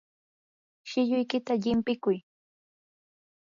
shilluykita 0.89 1.53
llimpikuy. 1.61 2.17